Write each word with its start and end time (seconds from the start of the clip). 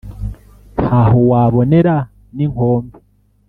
Ntaho 0.81 1.19
wabonera 1.31 1.95
ninkombe, 2.35 2.97